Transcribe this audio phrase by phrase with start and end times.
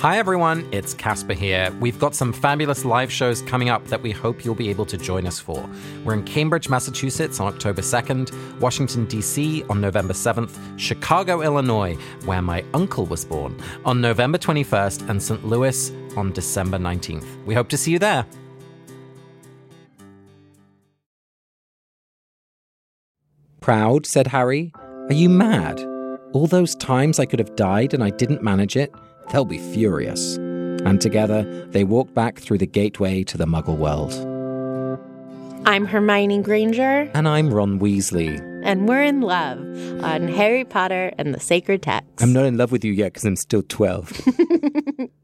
[0.00, 1.70] Hi everyone, it's Casper here.
[1.78, 4.96] We've got some fabulous live shows coming up that we hope you'll be able to
[4.96, 5.68] join us for.
[6.06, 9.62] We're in Cambridge, Massachusetts on October 2nd, Washington, D.C.
[9.68, 15.44] on November 7th, Chicago, Illinois, where my uncle was born, on November 21st, and St.
[15.44, 17.44] Louis on December 19th.
[17.44, 18.24] We hope to see you there.
[23.60, 24.72] Proud, said Harry.
[24.74, 25.89] Are you mad?
[26.32, 28.94] All those times I could have died and I didn't manage it,
[29.32, 30.36] they'll be furious.
[30.36, 34.12] And together, they walk back through the gateway to the Muggle world.
[35.66, 38.38] I'm Hermione Granger, And I'm Ron Weasley.
[38.64, 39.58] and we're in love
[40.04, 42.08] on Harry Potter and the Sacred Text.
[42.20, 44.28] I'm not in love with you yet because I'm still 12.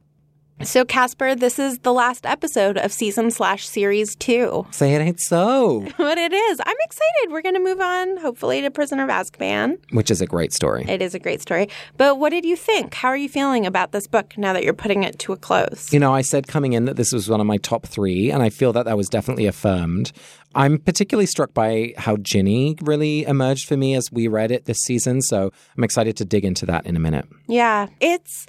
[0.63, 4.67] so, Casper, this is the last episode of season slash series two.
[4.71, 5.87] Say it ain't so.
[5.99, 6.61] But it is.
[6.65, 7.31] I'm excited.
[7.33, 9.79] We're going to move on, hopefully, to Prisoner of Azkaban.
[9.93, 10.85] Which is a great story.
[10.89, 11.69] It is a great story.
[11.97, 12.95] But what did you think?
[12.95, 15.93] How are you feeling about this book now that you're putting it to a close?
[15.93, 18.43] You know, I said coming in that this was one of my top three, and
[18.43, 20.13] I feel that that was definitely affirmed.
[20.55, 24.79] I'm particularly struck by how Ginny really emerged for me as we read it this
[24.79, 27.27] season, so I'm excited to dig into that in a minute.
[27.47, 28.47] Yeah, it's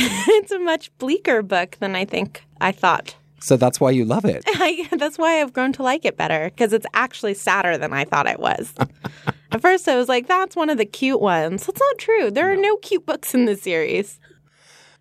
[0.28, 3.16] it's a much bleaker book than I think I thought.
[3.40, 4.44] So that's why you love it.
[4.46, 8.04] I, that's why I've grown to like it better because it's actually sadder than I
[8.04, 8.74] thought it was.
[9.52, 12.30] At first, I was like, "That's one of the cute ones." That's not true.
[12.30, 14.20] There are no cute books in this series.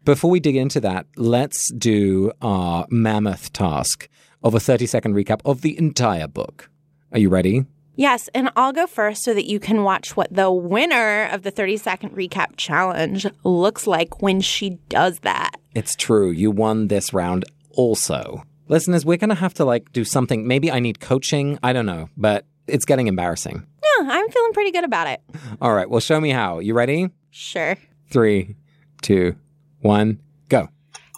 [0.06, 4.08] Before we dig into that, let's do our mammoth task
[4.42, 6.70] of a 30 second recap of the entire book.
[7.12, 7.66] Are you ready?
[7.98, 11.50] Yes, and I'll go first so that you can watch what the winner of the
[11.50, 15.56] 30 second recap challenge looks like when she does that.
[15.74, 16.30] It's true.
[16.30, 18.44] You won this round also.
[18.68, 20.48] Listeners, we're going to have to like do something.
[20.48, 21.58] Maybe I need coaching.
[21.64, 23.66] I don't know, but it's getting embarrassing.
[23.84, 25.22] Yeah, I'm feeling pretty good about it.
[25.60, 25.90] All right.
[25.90, 26.60] Well, show me how.
[26.60, 27.10] You ready?
[27.32, 27.78] Sure.
[28.12, 28.56] Three,
[29.02, 29.36] two,
[29.80, 30.70] one, go.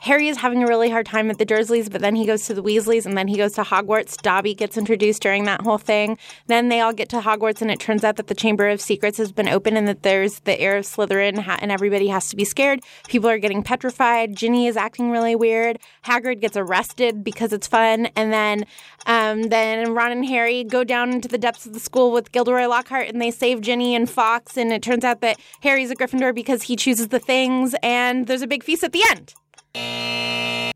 [0.01, 2.53] Harry is having a really hard time at the Dursleys, but then he goes to
[2.53, 4.21] the Weasleys and then he goes to Hogwarts.
[4.21, 6.17] Dobby gets introduced during that whole thing.
[6.47, 9.17] Then they all get to Hogwarts, and it turns out that the Chamber of Secrets
[9.17, 12.45] has been open and that there's the heir of Slytherin, and everybody has to be
[12.45, 12.79] scared.
[13.07, 14.35] People are getting petrified.
[14.35, 15.79] Ginny is acting really weird.
[16.05, 18.65] Hagrid gets arrested because it's fun, and then
[19.05, 22.67] um, then Ron and Harry go down into the depths of the school with Gilderoy
[22.67, 24.57] Lockhart, and they save Ginny and Fawkes.
[24.57, 28.41] And it turns out that Harry's a Gryffindor because he chooses the things, and there's
[28.41, 29.33] a big feast at the end.
[29.75, 30.73] I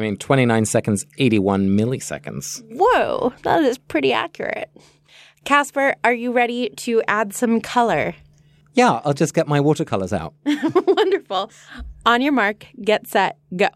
[0.00, 2.62] mean, 29 seconds, 81 milliseconds.
[2.70, 4.70] Whoa, that is pretty accurate.
[5.44, 8.14] Casper, are you ready to add some color?
[8.74, 10.34] Yeah, I'll just get my watercolors out.
[10.44, 11.50] Wonderful.
[12.04, 13.68] On your mark, get set, go.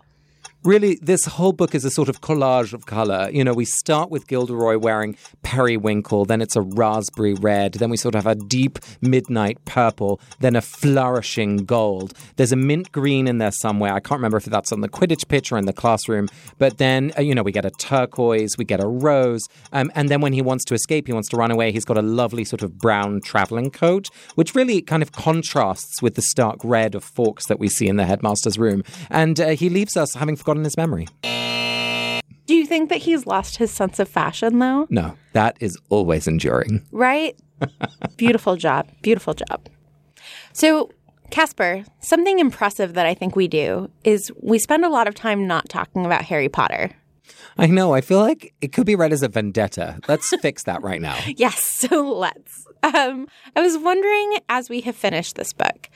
[0.62, 3.30] Really, this whole book is a sort of collage of color.
[3.32, 7.96] You know, we start with Gilderoy wearing periwinkle, then it's a raspberry red, then we
[7.96, 12.12] sort of have a deep midnight purple, then a flourishing gold.
[12.36, 13.94] There's a mint green in there somewhere.
[13.94, 16.28] I can't remember if that's on the Quidditch pitch or in the classroom.
[16.58, 19.40] But then, uh, you know, we get a turquoise, we get a rose.
[19.72, 21.96] Um, and then when he wants to escape, he wants to run away, he's got
[21.96, 26.58] a lovely sort of brown traveling coat, which really kind of contrasts with the stark
[26.62, 28.84] red of Fawkes that we see in the headmaster's room.
[29.08, 31.06] And uh, he leaves us having forgotten his memory.
[32.46, 34.86] Do you think that he's lost his sense of fashion, though?
[34.90, 36.84] No, that is always enduring.
[36.90, 37.38] Right?
[38.16, 38.88] Beautiful job.
[39.02, 39.68] Beautiful job.
[40.52, 40.90] So,
[41.30, 45.46] Casper, something impressive that I think we do is we spend a lot of time
[45.46, 46.90] not talking about Harry Potter.
[47.56, 47.94] I know.
[47.94, 49.98] I feel like it could be read as a vendetta.
[50.08, 51.18] Let's fix that right now.
[51.36, 52.66] Yes, so let's.
[52.82, 55.88] Um, I was wondering, as we have finished this book,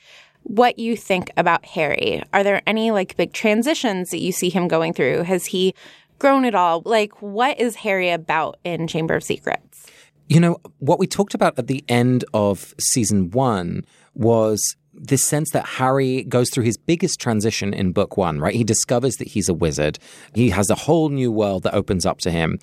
[0.45, 2.23] what you think about Harry.
[2.33, 5.23] Are there any like big transitions that you see him going through?
[5.23, 5.75] Has he
[6.19, 6.83] grown at all?
[6.85, 9.87] Like, what is Harry about in Chamber of Secrets?
[10.29, 13.85] You know, what we talked about at the end of season one
[14.15, 18.55] was this sense that Harry goes through his biggest transition in book one, right?
[18.55, 19.99] He discovers that he's a wizard.
[20.35, 22.59] He has a whole new world that opens up to him.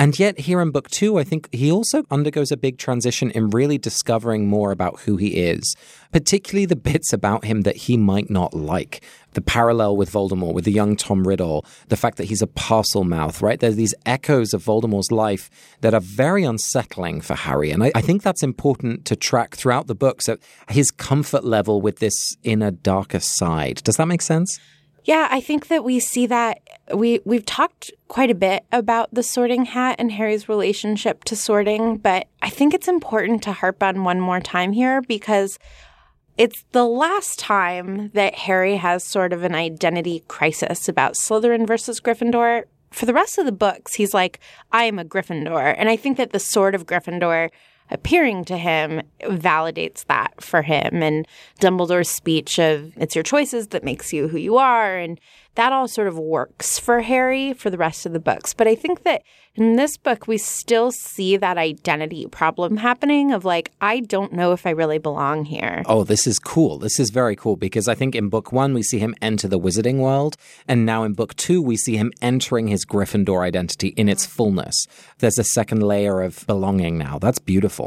[0.00, 3.50] And yet, here in book two, I think he also undergoes a big transition in
[3.50, 5.74] really discovering more about who he is,
[6.12, 9.02] particularly the bits about him that he might not like.
[9.32, 13.42] The parallel with Voldemort, with the young Tom Riddle, the fact that he's a Parselmouth,
[13.42, 13.58] right?
[13.58, 15.50] There's these echoes of Voldemort's life
[15.80, 17.70] that are very unsettling for Harry.
[17.72, 20.22] And I, I think that's important to track throughout the book.
[20.22, 20.38] So
[20.68, 23.82] his comfort level with this inner darker side.
[23.84, 24.58] Does that make sense?
[25.08, 26.60] Yeah, I think that we see that
[26.94, 31.96] we we've talked quite a bit about the sorting hat and Harry's relationship to sorting,
[31.96, 35.58] but I think it's important to harp on one more time here because
[36.36, 42.02] it's the last time that Harry has sort of an identity crisis about Slytherin versus
[42.02, 42.64] Gryffindor.
[42.90, 44.40] For the rest of the books, he's like,
[44.72, 45.74] I am a Gryffindor.
[45.78, 47.48] And I think that the sword of Gryffindor
[47.90, 51.02] appearing to him validates that for him.
[51.02, 51.26] And
[51.60, 54.96] Dumbledore's speech of it's your choices that makes you who you are.
[54.96, 55.20] And
[55.58, 58.54] that all sort of works for Harry for the rest of the books.
[58.54, 59.22] But I think that
[59.56, 64.52] in this book, we still see that identity problem happening of like, I don't know
[64.52, 65.82] if I really belong here.
[65.86, 66.78] Oh, this is cool.
[66.78, 69.58] This is very cool because I think in book one, we see him enter the
[69.58, 70.36] wizarding world.
[70.68, 74.86] And now in book two, we see him entering his Gryffindor identity in its fullness.
[75.18, 77.18] There's a second layer of belonging now.
[77.18, 77.77] That's beautiful.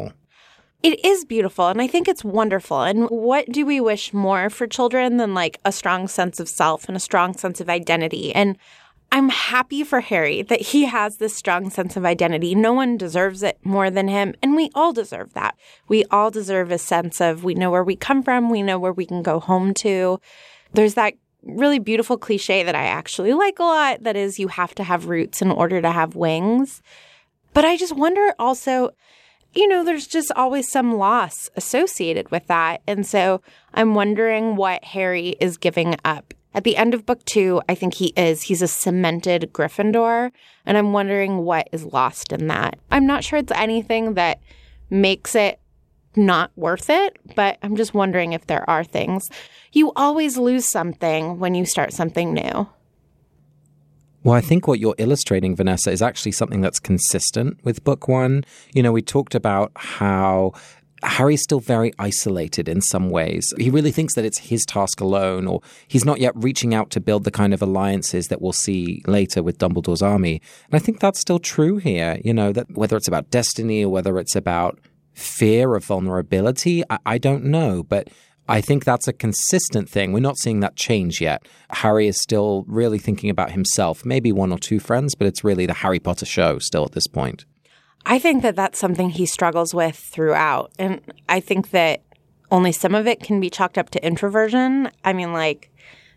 [0.84, 2.82] It is beautiful and I think it's wonderful.
[2.82, 6.88] And what do we wish more for children than like a strong sense of self
[6.88, 8.34] and a strong sense of identity?
[8.34, 8.58] And
[9.14, 12.56] I'm happy for Harry that he has this strong sense of identity.
[12.56, 14.34] No one deserves it more than him.
[14.42, 15.58] And we all deserve that.
[15.90, 18.94] We all deserve a sense of we know where we come from, we know where
[18.94, 20.20] we can go home to.
[20.74, 24.74] There's that really beautiful cliche that I actually like a lot that is, you have
[24.76, 26.82] to have roots in order to have wings.
[27.54, 28.92] But I just wonder also,
[29.54, 32.82] you know, there's just always some loss associated with that.
[32.88, 33.42] And so
[33.74, 36.34] I'm wondering what Harry is giving up.
[36.54, 38.44] At the end of book two, I think he is.
[38.44, 40.32] He's a cemented Gryffindor.
[40.66, 42.78] And I'm wondering what is lost in that.
[42.92, 44.40] I'm not sure it's anything that
[44.90, 45.60] makes it
[46.16, 49.30] not worth it, but I'm just wondering if there are things.
[49.72, 52.68] You always lose something when you start something new.
[54.24, 58.44] Well, I think what you're illustrating, Vanessa, is actually something that's consistent with book one.
[58.74, 60.54] You know, we talked about how
[61.04, 63.52] Harry's still very isolated in some ways.
[63.58, 67.00] He really thinks that it's his task alone, or he's not yet reaching out to
[67.00, 70.42] build the kind of alliances that we'll see later with Dumbledore's army.
[70.66, 73.90] And I think that's still true here, you know, that whether it's about destiny or
[73.90, 74.80] whether it's about
[75.14, 77.82] fear of vulnerability, I, I don't know.
[77.82, 78.10] But
[78.48, 80.12] I think that's a consistent thing.
[80.12, 81.48] We're not seeing that change yet.
[81.70, 85.66] Harry is still really thinking about himself, maybe one or two friends, but it's really
[85.66, 87.46] the Harry Potter show still at this point.
[88.06, 90.72] I think that that's something he struggles with throughout.
[90.80, 92.02] And I think that
[92.52, 94.90] only some of it can be chalked up to introversion.
[95.06, 95.72] I mean, like,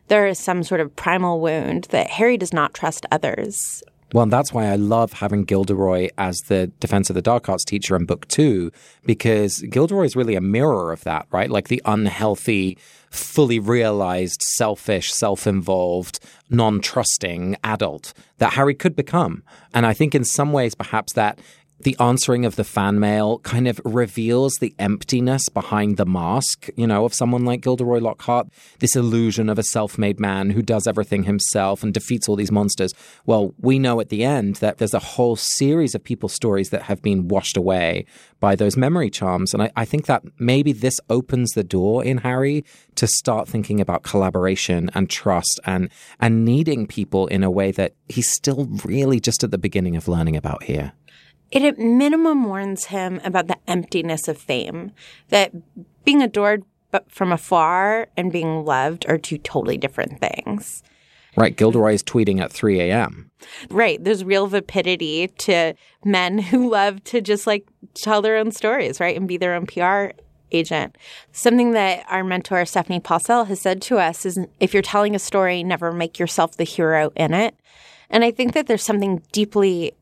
[0.09, 3.83] there is some sort of primal wound that Harry does not trust others.
[4.15, 7.65] Well, and that's why I love having Gilderoy as the Defense of the Dark Arts
[7.65, 8.71] teacher in book two,
[9.05, 11.51] because Gilderoy is really a mirror of that, right?
[11.51, 12.79] Like the unhealthy,
[13.11, 19.43] fully realized, selfish, self involved, non trusting adult that Harry could become.
[19.75, 21.41] And I think in some ways, perhaps that
[21.81, 26.87] the answering of the fan mail kind of reveals the emptiness behind the mask, you
[26.87, 28.49] know, of someone like Gilderoy Lockhart,
[28.79, 32.53] this illusion of a self made man who does everything himself and defeats all these
[32.53, 32.95] monsters.
[33.27, 36.83] Well, we know at the end that there's a whole series of people's stories that
[36.83, 38.07] have been washed away
[38.41, 39.53] by those memory charms.
[39.53, 43.81] And I, I think that maybe this opens the door in Harry to start thinking
[43.81, 45.91] about collaboration and trust and,
[46.21, 50.09] and needing people in a way that he's still really just at the beginning of
[50.09, 50.93] learning about here
[51.55, 54.91] it at minimum warns him about the emptiness of fame,
[55.29, 55.53] that
[56.05, 60.83] being adored but from afar and being loved are two totally different things.
[61.37, 61.57] Right.
[61.57, 63.31] Gilderoy is tweeting at 3 a.m.
[63.69, 64.03] Right.
[64.03, 65.75] There's real vapidity to
[66.05, 69.17] men who love to just like tell their own stories, right?
[69.17, 70.11] And be their own PR
[70.53, 70.97] agent.
[71.33, 75.21] Something that our mentor, Stephanie Paulsell, has said to us is if you're telling a
[75.21, 77.57] story, never make yourself the hero in it.
[78.11, 79.95] And I think that there's something deeply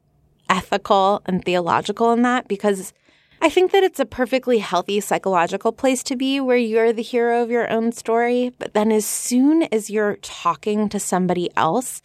[0.52, 2.92] ethical and theological in that because
[3.40, 7.42] I think that it's a perfectly healthy psychological place to be where you're the hero
[7.42, 8.52] of your own story.
[8.58, 12.02] But then as soon as you're talking to somebody else,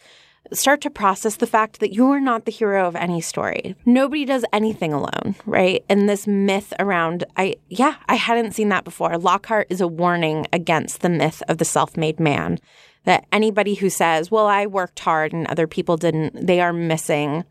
[0.50, 3.76] start to process the fact that you're not the hero of any story.
[3.84, 5.84] Nobody does anything alone, right?
[5.88, 9.16] And this myth around, I, yeah, I hadn't seen that before.
[9.18, 12.58] Lockhart is a warning against the myth of the self made man.
[13.04, 17.44] That anybody who says, well, I worked hard and other people didn't, they are missing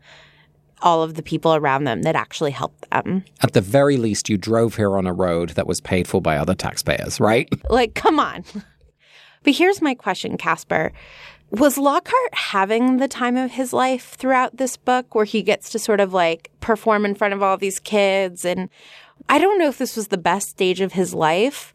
[0.82, 3.24] all of the people around them that actually helped them.
[3.42, 6.36] At the very least, you drove here on a road that was paid for by
[6.36, 7.48] other taxpayers, right?
[7.70, 8.44] Like, come on.
[9.42, 10.92] But here's my question, Casper.
[11.50, 15.78] Was Lockhart having the time of his life throughout this book where he gets to
[15.78, 18.44] sort of like perform in front of all these kids?
[18.44, 18.68] And
[19.28, 21.74] I don't know if this was the best stage of his life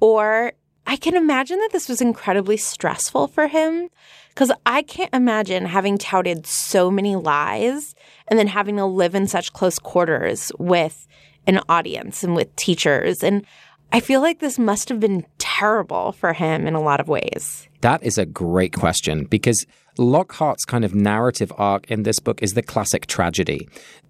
[0.00, 0.52] or
[0.86, 3.88] I can imagine that this was incredibly stressful for him
[4.36, 7.94] because I can't imagine having touted so many lies
[8.28, 11.08] and then having to live in such close quarters with
[11.46, 13.24] an audience and with teachers.
[13.24, 13.46] And
[13.92, 17.68] I feel like this must have been terrible for him in a lot of ways.
[17.80, 19.64] That is a great question because
[19.98, 23.68] Lockhart's kind of narrative arc in this book is the classic tragedy.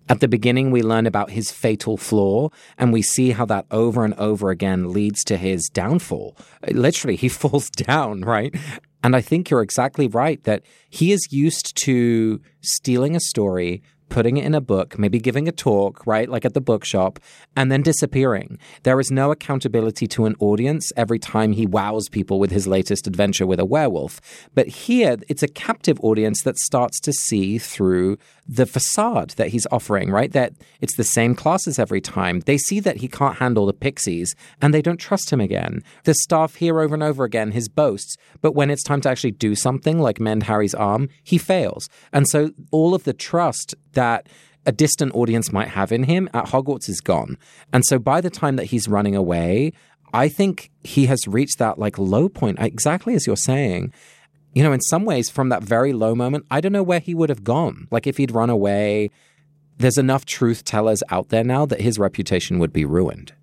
[0.09, 4.05] At the beginning, we learn about his fatal flaw, and we see how that over
[4.05, 6.37] and over again leads to his downfall.
[6.71, 8.55] Literally, he falls down, right?
[9.03, 14.37] And I think you're exactly right that he is used to stealing a story, putting
[14.37, 17.19] it in a book, maybe giving a talk, right, like at the bookshop,
[17.57, 18.59] and then disappearing.
[18.83, 23.07] There is no accountability to an audience every time he wows people with his latest
[23.07, 24.21] adventure with a werewolf.
[24.55, 28.19] But here, it's a captive audience that starts to see through
[28.49, 30.33] the facade that he's offering, right?
[30.33, 32.41] That it's the same classes every time.
[32.41, 35.83] They see that he can't handle the pixies and they don't trust him again.
[36.05, 39.33] The staff hear over and over again his boasts, but when it's time to actually
[39.33, 41.89] do something like mend Harry's arm, he fails.
[42.13, 44.29] And so all of the trust that
[44.65, 47.39] a distant audience might have in him at Hogwarts is gone.
[47.73, 49.73] And so by the time that he's running away,
[50.13, 53.93] I think he has reached that like low point, exactly as you're saying.
[54.57, 57.15] You know, in some ways, from that very low moment, I don't know where he
[57.15, 57.89] would have gone.
[57.91, 59.11] Like if he'd run away,
[59.77, 63.35] there's enough truth tellers out there now that his reputation would be ruined.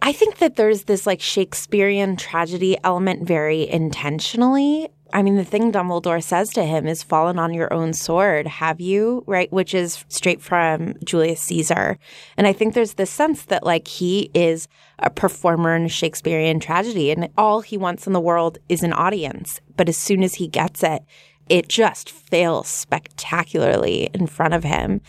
[0.00, 4.88] I think that there's this like Shakespearean tragedy element very intentionally.
[5.12, 8.80] I mean, the thing Dumbledore says to him is fallen on your own sword, have
[8.80, 9.24] you?
[9.26, 9.52] Right?
[9.52, 11.98] Which is straight from Julius Caesar.
[12.36, 16.60] And I think there's this sense that like he is a performer in a Shakespearean
[16.60, 19.60] tragedy and all he wants in the world is an audience.
[19.76, 21.02] But as soon as he gets it,
[21.48, 25.00] it just fails spectacularly in front of him.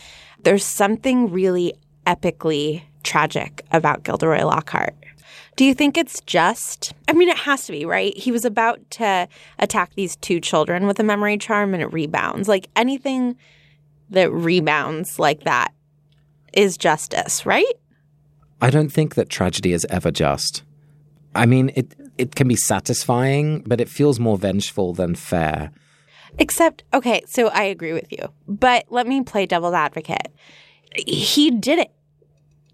[0.42, 1.74] There's something really
[2.06, 4.96] epically tragic about Gilderoy Lockhart.
[5.56, 6.94] Do you think it's just?
[7.08, 8.16] I mean, it has to be, right?
[8.16, 9.28] He was about to
[9.58, 12.48] attack these two children with a memory charm and it rebounds.
[12.48, 13.36] Like anything
[14.10, 15.72] that rebounds like that
[16.52, 17.74] is justice, right?
[18.60, 20.62] I don't think that tragedy is ever just.
[21.34, 25.70] I mean, it it can be satisfying, but it feels more vengeful than fair.
[26.38, 28.28] Except, okay, so I agree with you.
[28.48, 30.28] But let me play devil's advocate.
[30.94, 31.90] He did it.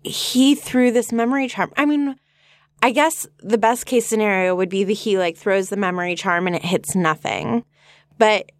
[0.02, 1.72] He threw this memory charm.
[1.76, 2.16] I mean,
[2.82, 6.46] I guess the best case scenario would be that he like throws the memory charm
[6.46, 7.64] and it hits nothing.
[8.18, 8.52] But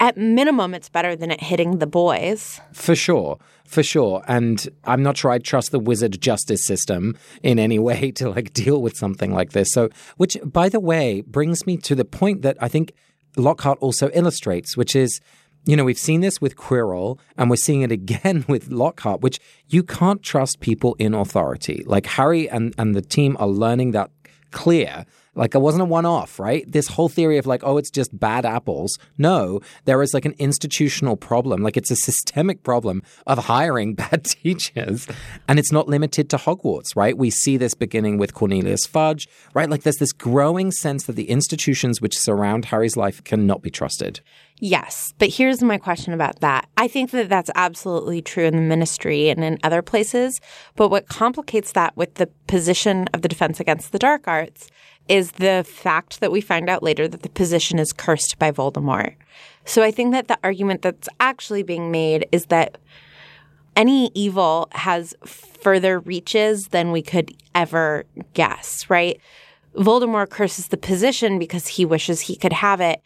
[0.00, 2.58] at minimum, it's better than it hitting the boys.
[2.72, 3.38] For sure.
[3.66, 4.22] For sure.
[4.26, 8.52] And I'm not sure I trust the wizard justice system in any way to like
[8.54, 9.72] deal with something like this.
[9.72, 12.94] So, which by the way brings me to the point that I think
[13.36, 15.20] Lockhart also illustrates, which is
[15.64, 19.38] you know, we've seen this with Quirrell and we're seeing it again with Lockhart, which
[19.68, 21.84] you can't trust people in authority.
[21.86, 24.10] Like Harry and, and the team are learning that
[24.50, 25.06] clear.
[25.36, 26.70] Like it wasn't a one off, right?
[26.70, 28.98] This whole theory of like, oh, it's just bad apples.
[29.16, 31.62] No, there is like an institutional problem.
[31.62, 35.06] Like it's a systemic problem of hiring bad teachers.
[35.48, 37.16] And it's not limited to Hogwarts, right?
[37.16, 39.70] We see this beginning with Cornelius Fudge, right?
[39.70, 44.20] Like there's this growing sense that the institutions which surround Harry's life cannot be trusted.
[44.62, 46.68] Yes, but here's my question about that.
[46.76, 50.38] I think that that's absolutely true in the ministry and in other places.
[50.76, 54.68] But what complicates that with the position of the Defense Against the Dark Arts
[55.08, 59.14] is the fact that we find out later that the position is cursed by Voldemort.
[59.64, 62.76] So I think that the argument that's actually being made is that
[63.76, 69.18] any evil has further reaches than we could ever guess, right?
[69.74, 73.00] Voldemort curses the position because he wishes he could have it.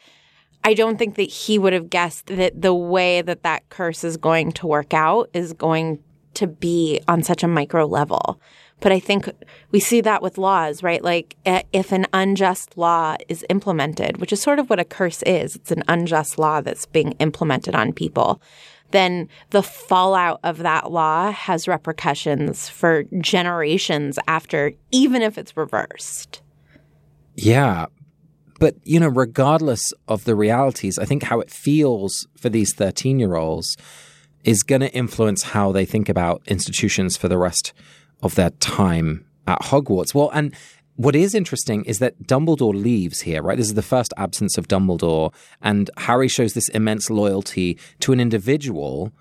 [0.65, 4.17] I don't think that he would have guessed that the way that that curse is
[4.17, 6.03] going to work out is going
[6.35, 8.41] to be on such a micro level.
[8.81, 9.31] But I think
[9.71, 11.03] we see that with laws, right?
[11.03, 15.57] Like if an unjust law is implemented, which is sort of what a curse is,
[15.57, 18.43] it's an unjust law that's being implemented on people,
[18.91, 26.43] then the fallout of that law has repercussions for generations after, even if it's reversed.
[27.37, 27.87] Yeah,
[28.61, 33.19] but, you know, regardless of the realities, I think how it feels for these 13
[33.19, 33.77] year olds
[34.45, 37.73] is going to influence how they think about institutions for the rest
[38.23, 40.15] of their time at Hogwarts.
[40.15, 40.55] Well, and
[40.97, 43.57] what is interesting is that Dumbledore leaves here, right?
[43.57, 48.21] This is the first absence of Dumbledore, and Harry shows this immense loyalty to an
[48.21, 49.13] individual.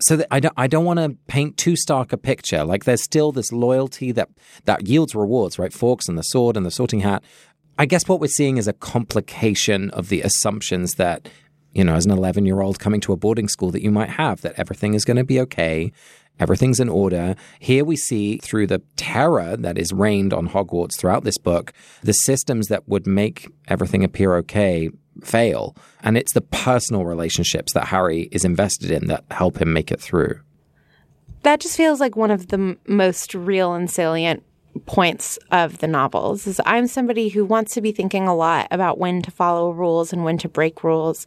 [0.00, 2.64] So that I don't, I don't want to paint too stark a picture.
[2.64, 4.30] Like there's still this loyalty that
[4.64, 5.72] that yields rewards, right?
[5.72, 7.22] Fawkes and the sword and the Sorting Hat,
[7.82, 11.28] I guess what we're seeing is a complication of the assumptions that,
[11.72, 14.10] you know, as an 11 year old coming to a boarding school that you might
[14.10, 15.90] have, that everything is going to be okay.
[16.38, 17.34] Everything's in order.
[17.58, 21.72] Here we see through the terror that is reigned on Hogwarts throughout this book,
[22.04, 24.88] the systems that would make everything appear okay
[25.20, 25.74] fail.
[26.04, 30.00] And it's the personal relationships that Harry is invested in that help him make it
[30.00, 30.38] through.
[31.42, 34.44] That just feels like one of the m- most real and salient
[34.86, 38.98] points of the novels is I'm somebody who wants to be thinking a lot about
[38.98, 41.26] when to follow rules and when to break rules.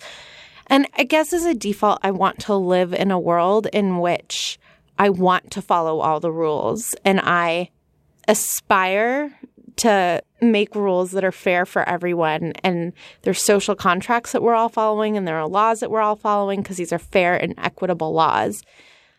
[0.68, 4.60] And I guess as a default, I want to live in a world in which
[4.98, 7.70] I want to follow all the rules and I
[8.28, 9.38] aspire
[9.78, 12.54] to make rules that are fair for everyone.
[12.64, 16.16] And there's social contracts that we're all following, and there are laws that we're all
[16.16, 18.64] following because these are fair and equitable laws.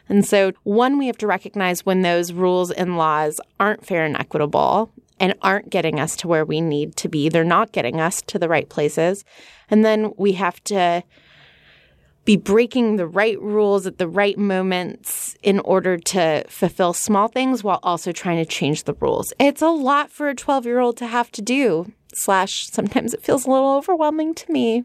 [0.09, 4.17] And so, one, we have to recognize when those rules and laws aren't fair and
[4.17, 7.29] equitable and aren't getting us to where we need to be.
[7.29, 9.25] They're not getting us to the right places.
[9.71, 11.03] And then we have to
[12.25, 17.63] be breaking the right rules at the right moments in order to fulfill small things
[17.63, 19.33] while also trying to change the rules.
[19.39, 23.23] It's a lot for a 12 year old to have to do, slash, sometimes it
[23.23, 24.85] feels a little overwhelming to me.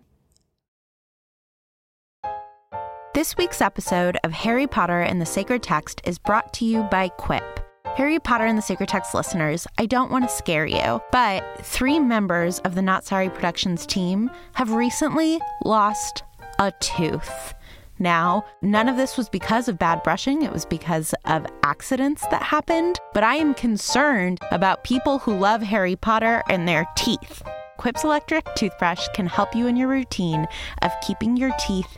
[3.13, 7.09] This week's episode of Harry Potter and the Sacred Text is brought to you by
[7.09, 7.59] Quip.
[7.97, 11.99] Harry Potter and the Sacred Text listeners, I don't want to scare you, but three
[11.99, 16.23] members of the Not Sorry Productions team have recently lost
[16.59, 17.53] a tooth.
[17.99, 22.41] Now, none of this was because of bad brushing, it was because of accidents that
[22.41, 27.43] happened, but I am concerned about people who love Harry Potter and their teeth.
[27.77, 30.47] Quip's electric toothbrush can help you in your routine
[30.81, 31.97] of keeping your teeth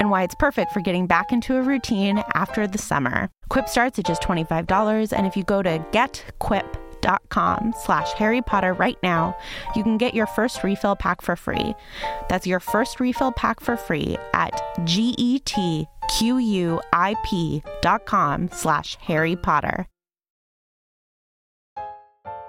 [0.00, 3.30] and why it's perfect for getting back into a routine after the summer.
[3.48, 8.98] Quip starts at just $25, and if you go to getquip.com slash Harry Potter right
[9.02, 9.36] now,
[9.74, 11.74] you can get your first refill pack for free.
[12.28, 15.28] That's your first refill pack for free at getquip.com
[18.52, 19.86] slash Harry Potter.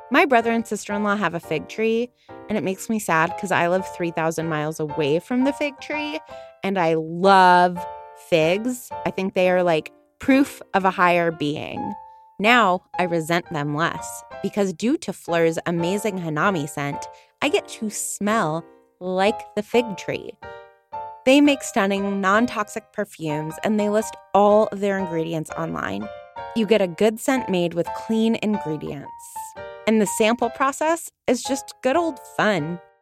[0.10, 2.10] My brother and sister in law have a fig tree,
[2.48, 6.20] and it makes me sad because I live 3,000 miles away from the fig tree
[6.68, 7.84] and I love
[8.30, 8.90] figs.
[9.06, 11.94] I think they are like proof of a higher being.
[12.40, 17.08] Now I resent them less because due to Phlur's amazing Hanami scent,
[17.42, 18.66] I get to smell
[19.00, 20.32] like the fig tree.
[21.26, 26.08] They make stunning, non toxic perfumes and they list all of their ingredients online.
[26.56, 29.08] You get a good scent made with clean ingredients.
[29.88, 32.80] And the sample process is just good old fun.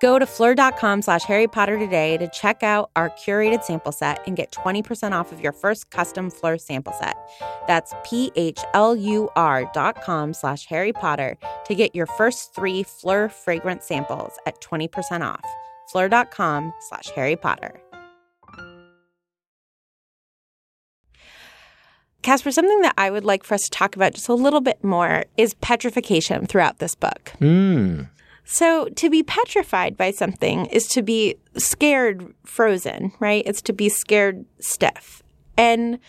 [0.00, 4.34] Go to phlur.com slash Harry Potter today to check out our curated sample set and
[4.34, 7.16] get 20% off of your first custom Phlur sample set.
[7.66, 11.36] That's P-H-L-U-R dot com slash Harry Potter
[11.66, 15.44] to get your first three Phlur fragrance samples at 20% off.
[15.92, 17.78] Phlur.com slash Harry Potter.
[22.22, 24.82] Casper, something that I would like for us to talk about just a little bit
[24.84, 27.32] more is petrification throughout this book.
[27.40, 28.08] Mm.
[28.52, 33.44] So, to be petrified by something is to be scared frozen, right?
[33.46, 35.22] It's to be scared stiff.
[35.56, 36.00] And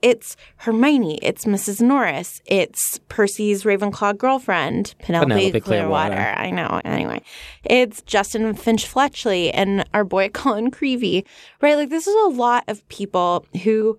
[0.00, 1.80] it's Hermione, it's Mrs.
[1.80, 6.14] Norris, it's Percy's Ravenclaw girlfriend, Penelope, Penelope Clearwater.
[6.14, 6.38] Clearwater.
[6.38, 6.80] I know.
[6.84, 7.20] Anyway,
[7.64, 11.24] it's Justin Finch Fletchley and our boy Colin Creevey,
[11.60, 11.76] right?
[11.76, 13.98] Like, this is a lot of people who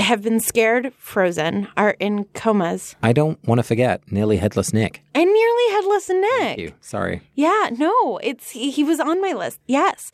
[0.00, 5.02] have been scared frozen, are in comas, I don't want to forget nearly headless Nick.
[5.14, 6.30] and nearly headless Nick.
[6.40, 6.72] Thank you.
[6.80, 7.22] Sorry.
[7.34, 9.60] Yeah, no, it's he, he was on my list.
[9.66, 10.12] Yes.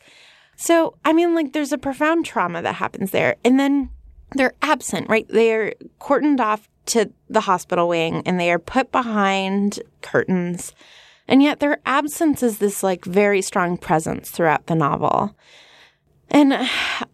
[0.55, 3.35] So, I mean, like, there's a profound trauma that happens there.
[3.45, 3.91] And then
[4.35, 5.27] they're absent, right?
[5.29, 10.73] They're cordoned off to the hospital wing and they are put behind curtains.
[11.27, 15.35] And yet their absence is this, like, very strong presence throughout the novel.
[16.29, 16.51] And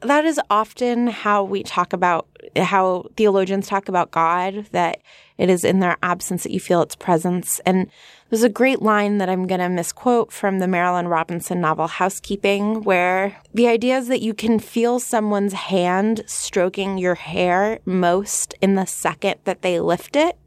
[0.02, 5.02] that is often how we talk about how theologians talk about God, that
[5.38, 7.60] it is in their absence that you feel its presence.
[7.65, 7.89] And
[8.30, 12.84] there's a great line that I'm going to misquote from the Marilynne Robinson novel Housekeeping,
[12.84, 18.76] where the idea is that you can feel someone's hand stroking your hair most in
[18.76, 20.38] the second that they lift it.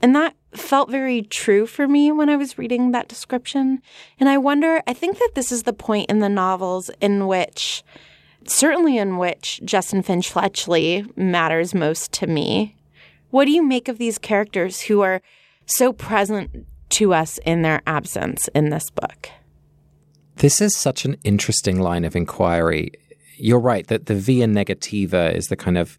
[0.00, 3.82] And that felt very true for me when I was reading that description.
[4.18, 7.82] And I wonder, I think that this is the point in the novels in which,
[8.44, 12.76] certainly in which Justin Finch Fletchley matters most to me.
[13.30, 15.22] What do you make of these characters who are
[15.64, 19.30] so present to us in their absence in this book?
[20.36, 22.92] This is such an interesting line of inquiry.
[23.36, 25.98] You're right that the via negativa is the kind of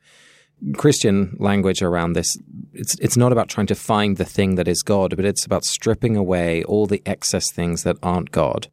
[0.78, 2.38] Christian language around this.
[2.74, 5.66] It's it's not about trying to find the thing that is God, but it's about
[5.66, 8.70] stripping away all the excess things that aren't God.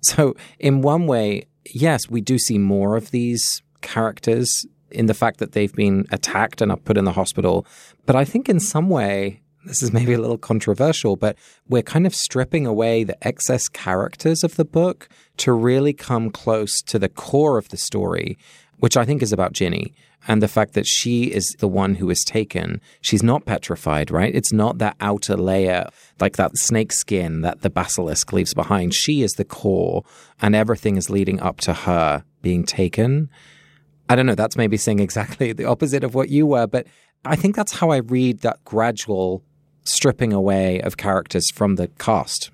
[0.00, 5.38] So, in one way, yes, we do see more of these characters in the fact
[5.38, 7.66] that they've been attacked and are put in the hospital.
[8.06, 11.36] But I think in some way, this is maybe a little controversial, but
[11.68, 16.80] we're kind of stripping away the excess characters of the book to really come close
[16.82, 18.38] to the core of the story,
[18.78, 19.94] which I think is about Ginny
[20.26, 22.80] and the fact that she is the one who is taken.
[23.00, 24.34] She's not petrified, right?
[24.34, 25.88] It's not that outer layer,
[26.20, 28.94] like that snake skin that the basilisk leaves behind.
[28.94, 30.04] She is the core,
[30.40, 33.30] and everything is leading up to her being taken.
[34.08, 36.86] I don't know, that's maybe saying exactly the opposite of what you were, but
[37.24, 39.42] I think that's how I read that gradual
[39.84, 42.50] stripping away of characters from the cast.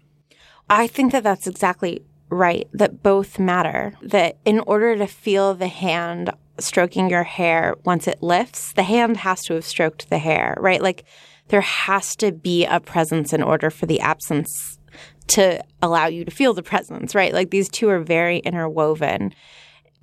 [0.71, 3.95] I think that that's exactly right, that both matter.
[4.03, 9.19] That in order to feel the hand stroking your hair once it lifts, the hand
[9.19, 10.83] has to have stroked the hair, right?
[10.83, 11.05] Like
[11.49, 14.79] there has to be a presence in order for the absence
[15.27, 17.33] to allow you to feel the presence, right?
[17.33, 19.35] Like these two are very interwoven.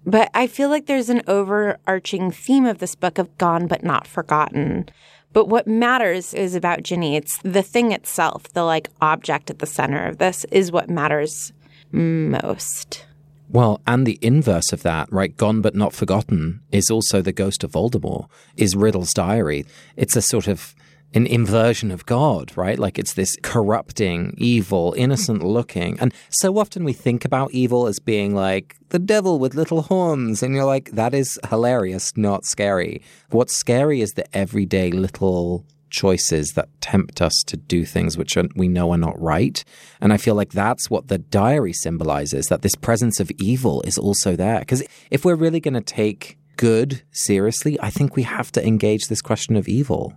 [0.05, 4.07] But I feel like there's an overarching theme of this book of gone but not
[4.07, 4.89] forgotten.
[5.33, 7.15] But what matters is about Ginny.
[7.15, 11.53] It's the thing itself, the like object at the center of this is what matters
[11.91, 13.05] most.
[13.53, 15.35] Well, and the inverse of that, right?
[15.35, 19.65] Gone but not forgotten is also the ghost of Voldemort, is Riddle's diary.
[19.97, 20.73] It's a sort of
[21.13, 22.79] an inversion of God, right?
[22.79, 25.99] Like it's this corrupting, evil, innocent looking.
[25.99, 30.41] And so often we think about evil as being like the devil with little horns.
[30.41, 33.01] And you're like, that is hilarious, not scary.
[33.31, 38.45] What's scary is the everyday little choices that tempt us to do things which are,
[38.55, 39.63] we know are not right.
[39.99, 43.97] And I feel like that's what the diary symbolizes that this presence of evil is
[43.97, 44.59] also there.
[44.59, 49.07] Because if we're really going to take good seriously, I think we have to engage
[49.07, 50.13] this question of evil.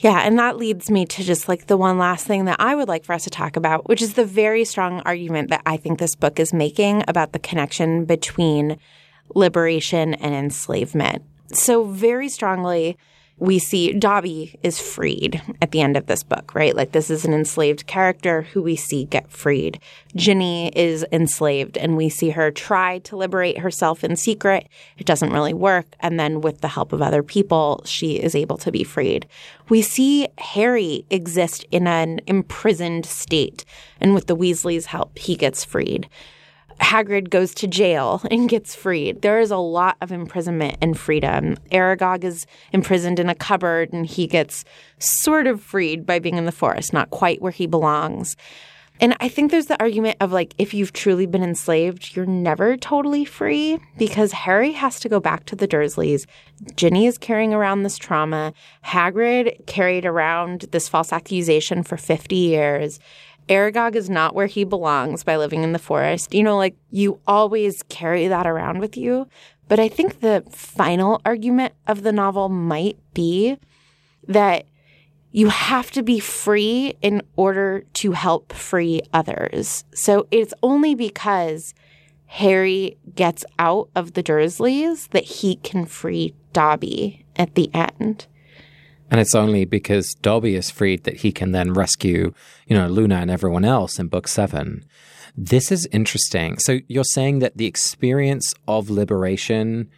[0.00, 2.86] Yeah, and that leads me to just like the one last thing that I would
[2.86, 5.98] like for us to talk about, which is the very strong argument that I think
[5.98, 8.78] this book is making about the connection between
[9.34, 11.24] liberation and enslavement.
[11.52, 12.96] So, very strongly,
[13.38, 16.74] we see Dobby is freed at the end of this book, right?
[16.74, 19.80] Like this is an enslaved character who we see get freed.
[20.16, 24.68] Ginny is enslaved and we see her try to liberate herself in secret.
[24.96, 25.86] It doesn't really work.
[26.00, 29.26] And then with the help of other people, she is able to be freed.
[29.68, 33.64] We see Harry exist in an imprisoned state.
[34.00, 36.08] And with the Weasleys' help, he gets freed.
[36.80, 39.22] Hagrid goes to jail and gets freed.
[39.22, 41.56] There is a lot of imprisonment and freedom.
[41.72, 44.64] Aragog is imprisoned in a cupboard and he gets
[44.98, 48.36] sort of freed by being in the forest, not quite where he belongs.
[49.00, 52.76] And I think there's the argument of like, if you've truly been enslaved, you're never
[52.76, 56.26] totally free because Harry has to go back to the Dursleys.
[56.74, 58.52] Ginny is carrying around this trauma.
[58.84, 62.98] Hagrid carried around this false accusation for 50 years.
[63.48, 66.34] Aragog is not where he belongs by living in the forest.
[66.34, 69.28] You know, like you always carry that around with you.
[69.68, 73.58] But I think the final argument of the novel might be
[74.26, 74.66] that
[75.30, 79.84] you have to be free in order to help free others.
[79.94, 81.74] So it's only because
[82.26, 88.26] Harry gets out of the Dursleys that he can free Dobby at the end.
[89.10, 92.32] And it's only because Dobby is freed that he can then rescue,
[92.66, 94.84] you know, Luna and everyone else in book seven.
[95.36, 96.58] This is interesting.
[96.58, 99.88] So you're saying that the experience of liberation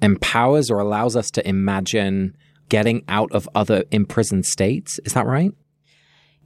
[0.00, 2.36] empowers or allows us to imagine
[2.68, 5.00] getting out of other imprisoned states.
[5.04, 5.52] Is that right?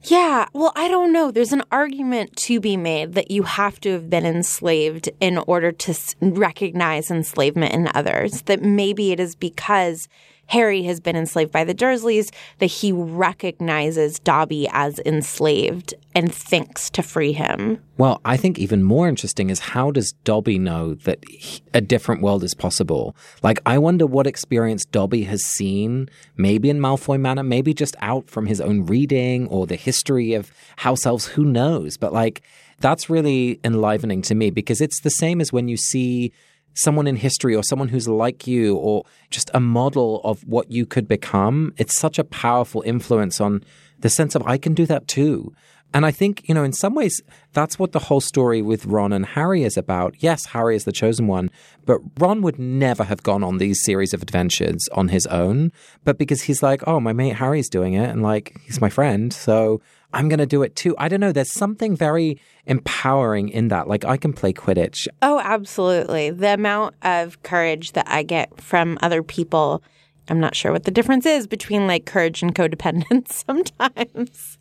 [0.05, 1.31] Yeah, well, I don't know.
[1.31, 5.71] There's an argument to be made that you have to have been enslaved in order
[5.71, 8.41] to recognize enslavement in others.
[8.43, 10.09] That maybe it is because
[10.47, 16.89] Harry has been enslaved by the Dursleys, that he recognizes Dobby as enslaved and thinks
[16.91, 17.79] to free him.
[17.97, 22.21] Well, I think even more interesting is how does Dobby know that he, a different
[22.21, 23.15] world is possible?
[23.41, 28.29] Like, I wonder what experience Dobby has seen, maybe in Malfoy Manor, maybe just out
[28.29, 31.97] from his own reading or the history of house elves, who knows?
[31.97, 32.43] But like,
[32.79, 36.31] that's really enlivening to me because it's the same as when you see
[36.73, 40.85] someone in history or someone who's like you or just a model of what you
[40.85, 43.63] could become, it's such a powerful influence on
[43.99, 45.53] the sense of I can do that too.
[45.95, 47.21] And I think, you know, in some ways,
[47.53, 50.15] that's what the whole story with Ron and Harry is about.
[50.19, 51.51] Yes, Harry is the chosen one,
[51.85, 55.71] but Ron would never have gone on these series of adventures on his own.
[56.03, 59.31] But because he's like, oh, my mate Harry's doing it, and like, he's my friend,
[59.31, 59.81] so
[60.13, 60.95] I'm going to do it too.
[60.97, 61.31] I don't know.
[61.31, 63.87] There's something very empowering in that.
[63.87, 65.07] Like, I can play Quidditch.
[65.21, 66.29] Oh, absolutely.
[66.29, 69.83] The amount of courage that I get from other people.
[70.29, 74.57] I'm not sure what the difference is between like courage and codependence sometimes.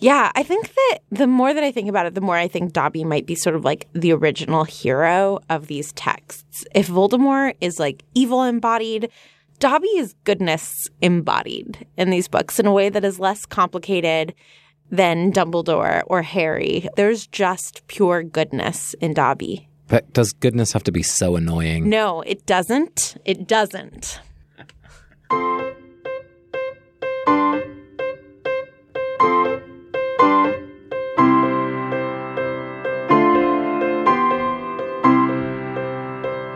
[0.00, 2.72] Yeah, I think that the more that I think about it, the more I think
[2.72, 6.64] Dobby might be sort of like the original hero of these texts.
[6.74, 9.10] If Voldemort is like evil embodied,
[9.58, 14.34] Dobby is goodness embodied in these books in a way that is less complicated
[14.90, 16.88] than Dumbledore or Harry.
[16.96, 19.68] There's just pure goodness in Dobby.
[19.88, 21.88] But does goodness have to be so annoying?
[21.88, 23.16] No, it doesn't.
[23.24, 24.20] It doesn't.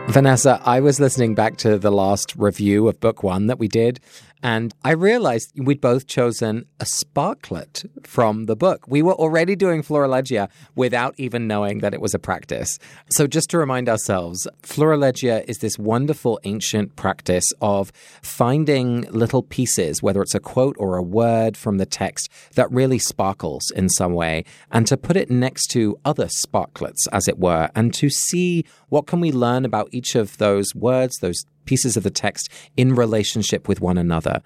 [0.09, 3.99] Vanessa, I was listening back to the last review of book one that we did,
[4.41, 8.85] and I realized we'd both chosen a sparklet from the book.
[8.87, 12.79] We were already doing Florilegia without even knowing that it was a practice.
[13.09, 20.01] So, just to remind ourselves, Florilegia is this wonderful ancient practice of finding little pieces,
[20.01, 24.13] whether it's a quote or a word from the text, that really sparkles in some
[24.13, 28.63] way, and to put it next to other sparklets, as it were, and to see
[28.87, 32.95] what can we learn about each of those words, those pieces of the text in
[32.95, 34.41] relationship with one another.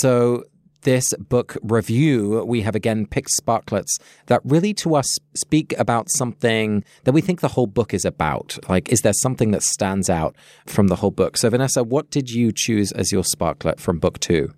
[0.00, 0.44] So
[0.82, 6.84] this book review, we have again picked sparklets that really to us speak about something
[7.02, 8.58] that we think the whole book is about.
[8.68, 10.36] Like, is there something that stands out
[10.66, 11.36] from the whole book?
[11.36, 14.54] So, Vanessa, what did you choose as your sparklet from book two?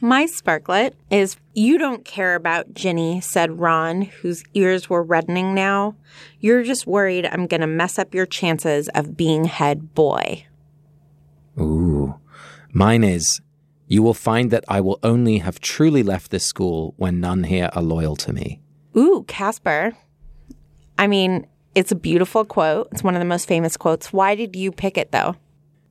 [0.00, 5.96] My sparklet is You don't care about Ginny, said Ron, whose ears were reddening now.
[6.38, 10.46] You're just worried I'm going to mess up your chances of being head boy.
[12.72, 13.40] Mine is
[13.88, 17.70] You will find that I will only have truly left this school when none here
[17.72, 18.60] are loyal to me.
[18.96, 19.92] Ooh, Casper.
[20.96, 22.88] I mean, it's a beautiful quote.
[22.92, 24.12] It's one of the most famous quotes.
[24.12, 25.34] Why did you pick it, though?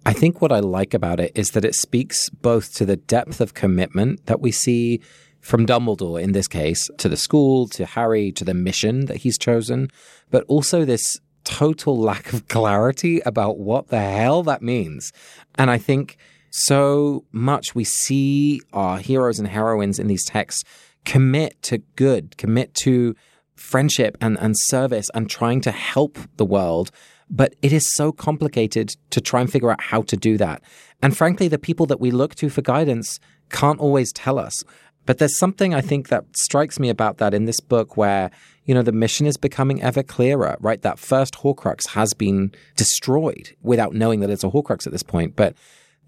[0.06, 3.42] I think what I like about it is that it speaks both to the depth
[3.42, 5.02] of commitment that we see
[5.42, 9.38] from Dumbledore in this case, to the school, to Harry, to the mission that he's
[9.38, 9.90] chosen,
[10.32, 15.12] but also this total lack of clarity about what the hell that means.
[15.56, 16.18] And I think
[16.52, 20.64] so much we see our heroes and heroines in these texts
[21.06, 23.16] commit to good, commit to
[23.56, 26.92] friendship and, and service and trying to help the world.
[27.30, 30.64] But it is so complicated to try and figure out how to do that.
[31.02, 34.64] And frankly, the people that we look to for guidance can't always tell us.
[35.06, 38.30] But there's something I think that strikes me about that in this book where,
[38.66, 40.82] you know, the mission is becoming ever clearer, right?
[40.82, 45.36] That first Horcrux has been destroyed without knowing that it's a Horcrux at this point.
[45.36, 45.56] But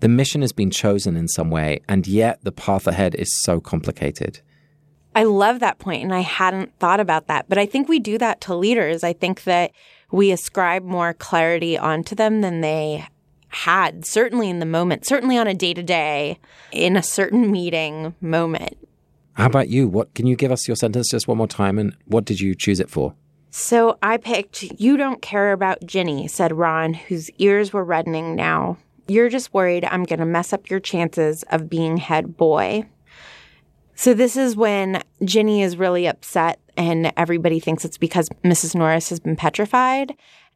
[0.01, 3.59] the mission has been chosen in some way, and yet the path ahead is so
[3.59, 4.41] complicated.
[5.15, 7.47] I love that point, and I hadn't thought about that.
[7.47, 9.03] But I think we do that to leaders.
[9.03, 9.71] I think that
[10.11, 13.05] we ascribe more clarity onto them than they
[13.49, 16.39] had, certainly in the moment, certainly on a day to day,
[16.71, 18.77] in a certain meeting moment.
[19.33, 19.87] How about you?
[19.87, 22.55] What can you give us your sentence just one more time and what did you
[22.55, 23.13] choose it for?
[23.49, 28.77] So I picked You Don't Care About Ginny, said Ron, whose ears were reddening now.
[29.11, 32.85] You're just worried I'm going to mess up your chances of being head boy.
[33.93, 38.73] So this is when Ginny is really upset and everybody thinks it's because Mrs.
[38.73, 40.15] Norris has been petrified.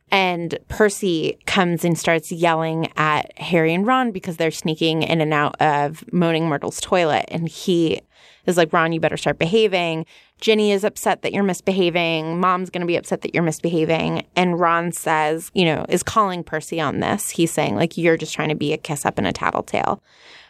[0.10, 5.34] And Percy comes and starts yelling at Harry and Ron because they're sneaking in and
[5.34, 7.26] out of Moaning Myrtle's toilet.
[7.28, 8.00] And he
[8.46, 10.06] is like, Ron, you better start behaving.
[10.42, 12.40] Ginny is upset that you're misbehaving.
[12.40, 14.26] Mom's going to be upset that you're misbehaving.
[14.36, 17.30] And Ron says, you know, is calling Percy on this.
[17.30, 20.04] He's saying, like, you're just trying to be a kiss up and a tattletale.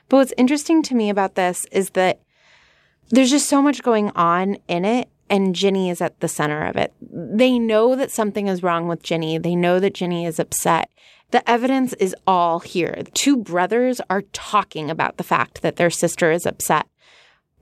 [0.09, 2.19] But what's interesting to me about this is that
[3.09, 6.75] there's just so much going on in it and Ginny is at the center of
[6.75, 6.93] it.
[7.01, 9.37] They know that something is wrong with Ginny.
[9.37, 10.89] They know that Ginny is upset.
[11.31, 12.95] The evidence is all here.
[12.97, 16.87] The two brothers are talking about the fact that their sister is upset.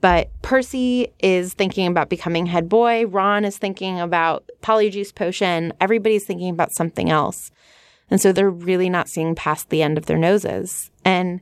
[0.04, 3.06] But Percy is thinking about becoming head boy.
[3.06, 5.72] Ron is thinking about polyjuice potion.
[5.80, 7.50] Everybody's thinking about something else.
[8.10, 10.90] And so they're really not seeing past the end of their noses.
[11.06, 11.40] And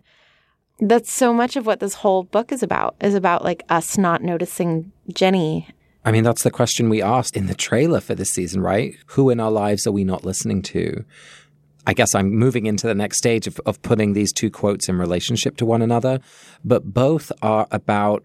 [0.78, 4.22] that's so much of what this whole book is about, is about like us not
[4.22, 5.66] noticing Ginny.
[6.04, 8.94] I mean, that's the question we asked in the trailer for this season, right?
[9.06, 11.04] Who in our lives are we not listening to?
[11.84, 14.98] I guess I'm moving into the next stage of, of putting these two quotes in
[14.98, 16.20] relationship to one another,
[16.64, 18.22] but both are about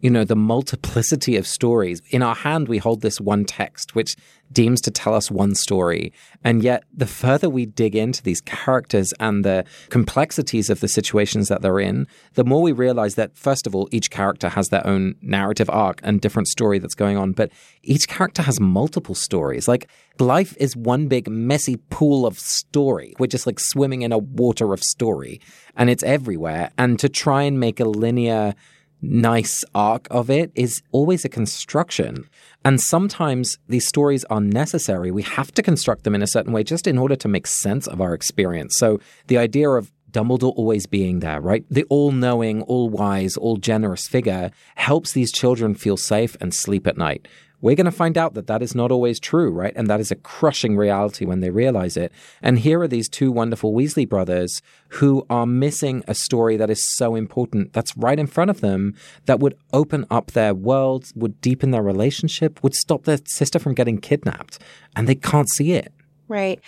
[0.00, 2.00] you know, the multiplicity of stories.
[2.10, 4.16] In our hand, we hold this one text, which
[4.52, 6.12] deems to tell us one story.
[6.42, 11.48] And yet, the further we dig into these characters and the complexities of the situations
[11.48, 14.86] that they're in, the more we realize that, first of all, each character has their
[14.86, 17.32] own narrative arc and different story that's going on.
[17.32, 19.68] But each character has multiple stories.
[19.68, 23.14] Like, life is one big messy pool of story.
[23.18, 25.40] We're just like swimming in a water of story,
[25.76, 26.70] and it's everywhere.
[26.76, 28.54] And to try and make a linear,
[29.02, 32.28] nice arc of it is always a construction.
[32.64, 35.10] And sometimes these stories are necessary.
[35.10, 37.86] We have to construct them in a certain way just in order to make sense
[37.86, 38.76] of our experience.
[38.76, 41.64] So the idea of Dumbledore always being there, right?
[41.70, 46.86] The all knowing, all wise, all generous figure helps these children feel safe and sleep
[46.86, 47.26] at night.
[47.62, 49.74] We're going to find out that that is not always true, right?
[49.76, 52.10] And that is a crushing reality when they realize it.
[52.40, 56.96] And here are these two wonderful Weasley brothers who are missing a story that is
[56.96, 58.94] so important that's right in front of them
[59.26, 63.74] that would open up their world, would deepen their relationship, would stop their sister from
[63.74, 64.58] getting kidnapped.
[64.96, 65.92] And they can't see it.
[66.28, 66.60] Right.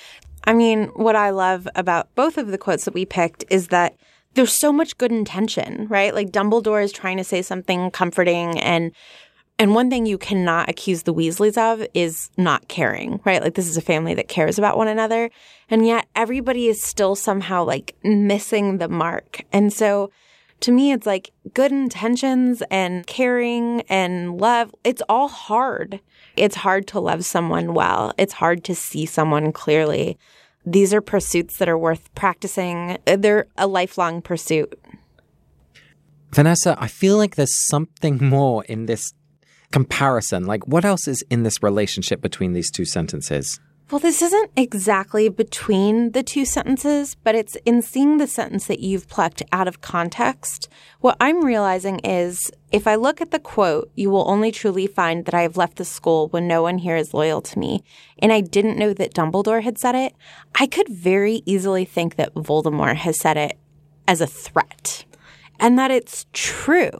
[0.44, 3.96] I mean, what I love about both of the quotes that we picked is that
[4.34, 6.14] there's so much good intention, right?
[6.14, 8.92] Like Dumbledore is trying to say something comforting and
[9.58, 13.40] and one thing you cannot accuse the Weasleys of is not caring, right?
[13.40, 15.30] Like this is a family that cares about one another.
[15.68, 19.44] And yet everybody is still somehow like missing the mark.
[19.52, 20.10] And so
[20.60, 24.74] to me, it's like good intentions and caring and love.
[24.84, 26.00] It's all hard.
[26.36, 28.12] It's hard to love someone well.
[28.18, 30.18] It's hard to see someone clearly.
[30.64, 32.98] These are pursuits that are worth practicing.
[33.04, 34.78] They're a lifelong pursuit.
[36.32, 39.12] Vanessa, I feel like there's something more in this
[39.70, 40.46] comparison.
[40.46, 43.60] Like, what else is in this relationship between these two sentences?
[43.92, 48.80] Well, this isn't exactly between the two sentences, but it's in seeing the sentence that
[48.80, 50.70] you've plucked out of context.
[51.00, 55.26] What I'm realizing is if I look at the quote, you will only truly find
[55.26, 57.84] that I have left the school when no one here is loyal to me,
[58.18, 60.14] and I didn't know that Dumbledore had said it,
[60.54, 63.58] I could very easily think that Voldemort has said it
[64.08, 65.04] as a threat
[65.60, 66.98] and that it's true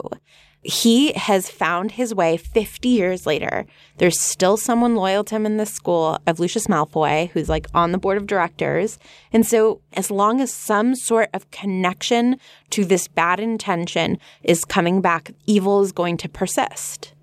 [0.63, 3.65] he has found his way 50 years later.
[3.97, 7.91] There's still someone loyal to him in the school of Lucius Malfoy, who's like on
[7.91, 8.97] the board of directors.
[9.31, 12.39] And so, as long as some sort of connection
[12.71, 17.13] to this bad intention is coming back, evil is going to persist.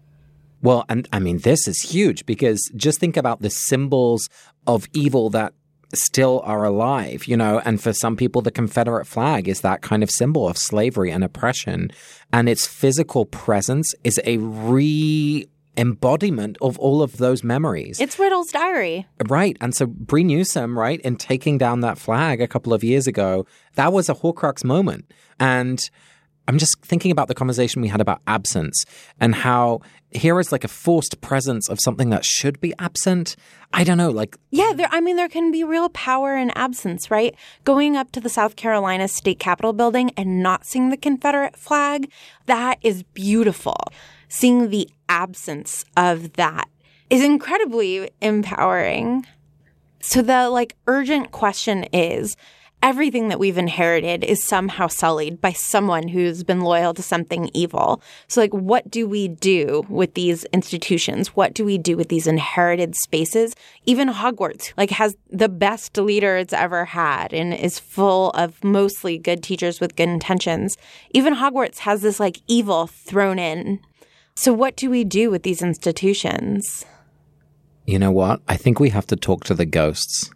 [0.62, 4.28] Well, and I mean, this is huge because just think about the symbols
[4.66, 5.54] of evil that
[5.94, 10.02] still are alive, you know, and for some people, the Confederate flag is that kind
[10.02, 11.90] of symbol of slavery and oppression.
[12.32, 18.00] And its physical presence is a re embodiment of all of those memories.
[18.00, 19.06] It's Riddle's diary.
[19.28, 19.56] Right.
[19.60, 23.46] And so Bree Newsome, right, in taking down that flag a couple of years ago,
[23.76, 25.10] that was a Horcrux moment.
[25.38, 25.80] And
[26.50, 28.84] I'm just thinking about the conversation we had about absence
[29.20, 33.36] and how here is like a forced presence of something that should be absent.
[33.72, 37.08] I don't know, like Yeah, there I mean there can be real power in absence,
[37.08, 37.36] right?
[37.62, 42.10] Going up to the South Carolina State Capitol building and not seeing the Confederate flag,
[42.46, 43.78] that is beautiful.
[44.28, 46.68] Seeing the absence of that
[47.10, 49.24] is incredibly empowering.
[50.00, 52.36] So the like urgent question is
[52.82, 58.02] everything that we've inherited is somehow sullied by someone who's been loyal to something evil.
[58.28, 61.28] So, like, what do we do with these institutions?
[61.28, 63.54] What do we do with these inherited spaces?
[63.84, 69.18] Even Hogwarts, like, has the best leader it's ever had and is full of mostly
[69.18, 70.76] good teachers with good intentions.
[71.10, 73.80] Even Hogwarts has this, like, evil thrown in.
[74.34, 76.86] So, what do we do with these institutions?
[77.86, 78.40] You know what?
[78.48, 80.30] I think we have to talk to the ghosts.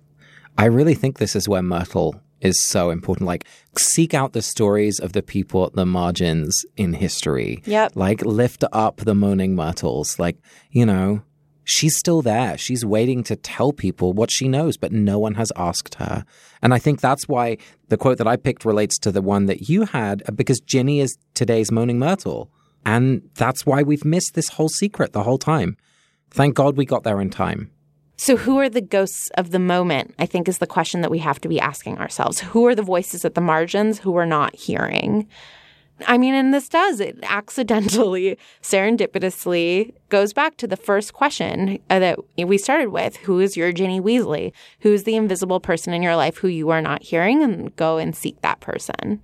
[0.57, 3.27] I really think this is where Myrtle is so important.
[3.27, 7.63] Like, seek out the stories of the people at the margins in history.
[7.65, 7.93] Yep.
[7.97, 10.19] Like, lift up the moaning myrtles.
[10.19, 10.37] Like,
[10.71, 11.23] you know,
[11.65, 12.57] she's still there.
[12.59, 16.25] She's waiting to tell people what she knows, but no one has asked her.
[16.63, 17.57] And I think that's why
[17.89, 21.01] the quote that I picked relates to the one that you had, uh, because Ginny
[21.01, 22.51] is today's moaning myrtle.
[22.87, 25.77] And that's why we've missed this whole secret the whole time.
[26.31, 27.71] Thank God we got there in time.
[28.17, 30.15] So, who are the ghosts of the moment?
[30.19, 32.41] I think is the question that we have to be asking ourselves.
[32.41, 35.27] Who are the voices at the margins who we're not hearing?
[36.07, 41.99] I mean, and this does, it accidentally, serendipitously goes back to the first question uh,
[42.01, 44.53] that we started with Who is your Ginny Weasley?
[44.81, 47.43] Who's the invisible person in your life who you are not hearing?
[47.43, 49.23] And go and seek that person.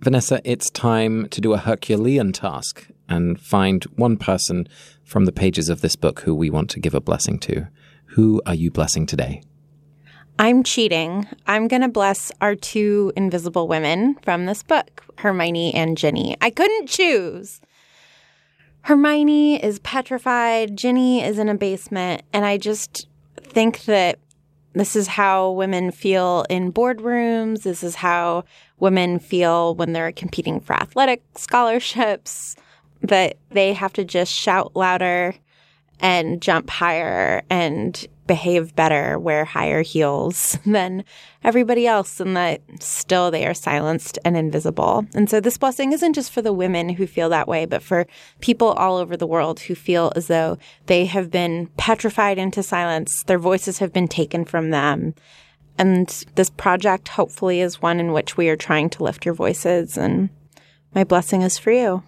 [0.00, 4.66] Vanessa, it's time to do a Herculean task and find one person
[5.04, 7.66] from the pages of this book who we want to give a blessing to.
[8.14, 9.42] Who are you blessing today?
[10.38, 11.26] I'm cheating.
[11.46, 16.36] I'm going to bless our two invisible women from this book, Hermione and Ginny.
[16.40, 17.60] I couldn't choose.
[18.82, 23.06] Hermione is petrified, Ginny is in a basement, and I just
[23.36, 24.18] think that
[24.72, 27.62] this is how women feel in boardrooms.
[27.62, 28.44] This is how
[28.78, 32.56] women feel when they're competing for athletic scholarships,
[33.02, 35.34] that they have to just shout louder
[36.00, 41.04] and jump higher and behave better, wear higher heels than
[41.42, 45.04] everybody else, and that still they are silenced and invisible.
[45.14, 48.06] And so this blessing isn't just for the women who feel that way, but for
[48.40, 53.24] people all over the world who feel as though they have been petrified into silence,
[53.24, 55.14] their voices have been taken from them.
[55.76, 59.98] And this project hopefully is one in which we are trying to lift your voices,
[59.98, 60.30] and
[60.94, 62.04] my blessing is for you.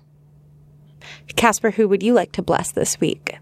[1.37, 3.39] Casper, who would you like to bless this week?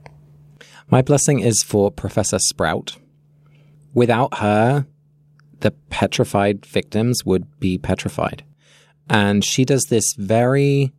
[0.90, 2.96] My blessing is for Professor Sprout.
[3.94, 4.86] Without her,
[5.60, 8.44] the petrified victims would be petrified.
[9.08, 10.92] And she does this very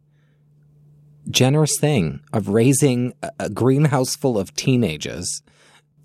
[1.30, 5.42] generous thing of raising a greenhouse full of teenagers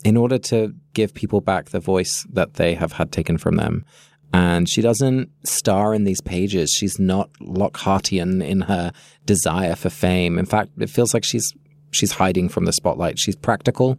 [0.05, 3.85] in order to give people back the voice that they have had taken from them.
[4.33, 6.75] And she doesn't star in these pages.
[6.77, 8.93] She's not Lockhartian in her
[9.25, 10.39] desire for fame.
[10.39, 11.53] In fact, it feels like she's
[11.91, 13.19] she's hiding from the spotlight.
[13.19, 13.99] She's practical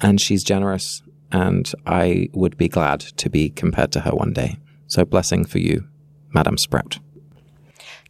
[0.00, 1.02] and she's generous.
[1.30, 4.58] And I would be glad to be compared to her one day.
[4.86, 5.88] So, blessing for you,
[6.34, 6.98] Madam Sprout.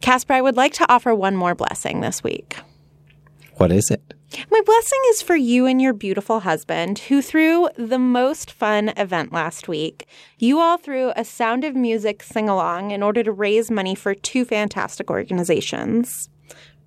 [0.01, 2.57] Casper, I would like to offer one more blessing this week.
[3.55, 4.13] What is it?
[4.49, 9.31] My blessing is for you and your beautiful husband, who threw the most fun event
[9.31, 10.07] last week.
[10.39, 14.15] You all threw a Sound of Music sing along in order to raise money for
[14.15, 16.29] two fantastic organizations.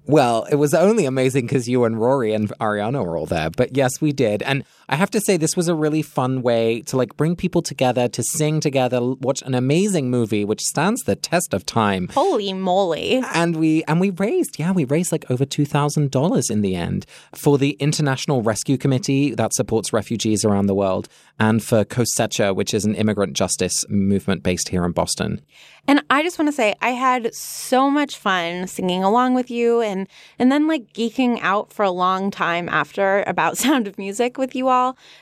[0.08, 3.50] Well, it was only amazing because you and Rory and Ariana were all there.
[3.50, 4.40] But yes, we did.
[4.42, 7.60] And I have to say, this was a really fun way to like bring people
[7.60, 12.08] together, to sing together, watch an amazing movie, which stands the test of time.
[12.08, 13.22] Holy moly.
[13.34, 17.58] And we, and we raised, yeah, we raised like over $2,000 in the end for
[17.58, 21.08] the International Rescue Committee that supports refugees around the world
[21.38, 25.40] and for Cosecha, which is an immigrant justice movement based here in Boston.
[25.88, 29.80] And I just want to say I had so much fun singing along with you
[29.80, 34.36] and and then like geeking out for a long time after about Sound of Music
[34.36, 34.75] with you all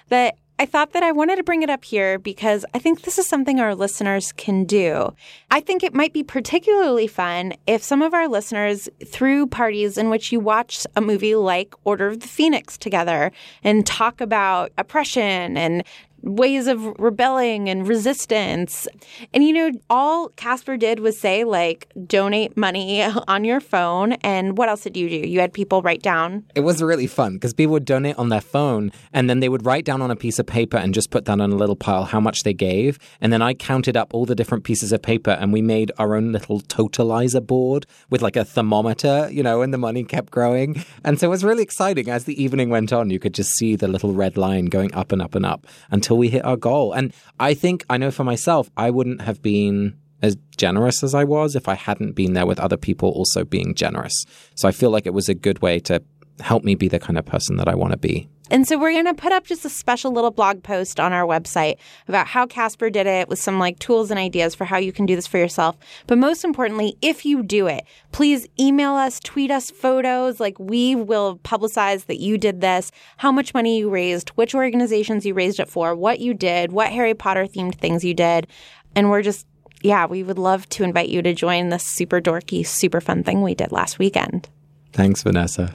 [0.09, 3.19] that I thought that I wanted to bring it up here because I think this
[3.19, 5.13] is something our listeners can do.
[5.51, 10.11] I think it might be particularly fun if some of our listeners threw parties in
[10.11, 13.33] which you watch a movie like Order of the Phoenix together
[13.65, 15.83] and talk about oppression and
[16.25, 18.89] ways of rebelling and resistance.
[19.33, 24.13] And you know, all Casper did was say, like, donate money on your phone.
[24.25, 25.29] And what else did you do?
[25.29, 26.45] You had people write down.
[26.55, 29.65] It was really fun because people would donate on their phone and then they would
[29.65, 32.05] write down on a piece of paper and just put that on a little pile
[32.05, 32.99] how much they gave.
[33.21, 36.15] And then I counted up all the different pieces of paper and we made our
[36.15, 40.85] own little totalizer board with like a thermometer, you know, and the money kept growing.
[41.05, 42.09] And so it was really exciting.
[42.09, 45.13] As the evening went on, you could just see the little red line going up
[45.13, 46.93] and up and up until until we hit our goal.
[46.93, 51.25] And I think, I know for myself, I wouldn't have been as generous as I
[51.25, 54.25] was if I hadn't been there with other people also being generous.
[54.55, 56.03] So I feel like it was a good way to
[56.41, 58.29] help me be the kind of person that I want to be.
[58.51, 61.25] And so we're going to put up just a special little blog post on our
[61.27, 61.77] website
[62.09, 65.07] about how Casper did it with some like tools and ideas for how you can
[65.07, 65.79] do this for yourself.
[66.07, 70.41] But most importantly, if you do it, please email us, tweet us photos.
[70.41, 75.25] Like we will publicize that you did this, how much money you raised, which organizations
[75.25, 78.47] you raised it for, what you did, what Harry Potter themed things you did.
[78.95, 79.47] And we're just,
[79.83, 83.41] yeah, we would love to invite you to join this super dorky, super fun thing
[83.41, 84.51] we did last weekend.
[84.93, 85.75] Thanks, Vanessa.